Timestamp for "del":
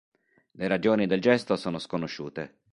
1.05-1.21